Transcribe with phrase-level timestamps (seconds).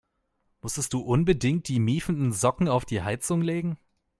[0.61, 3.77] Musstest du unbedingt die miefenden Socken auf die Heizung legen?